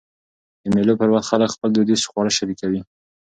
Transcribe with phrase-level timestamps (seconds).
[0.63, 2.81] د مېلو پر وخت خلک خپل دودیز خواړه شریکوي.